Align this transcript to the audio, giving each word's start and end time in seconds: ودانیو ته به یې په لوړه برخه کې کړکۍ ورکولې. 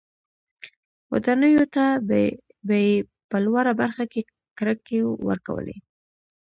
ودانیو 1.11 1.63
ته 1.75 1.85
به 2.67 2.75
یې 2.85 2.93
په 3.29 3.37
لوړه 3.45 3.71
برخه 3.81 4.03
کې 4.11 4.21
کړکۍ 4.57 4.99
ورکولې. 5.27 5.77